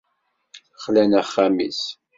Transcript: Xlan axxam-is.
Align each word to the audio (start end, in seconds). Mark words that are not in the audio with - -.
Xlan 0.83 1.11
axxam-is. 1.21 1.81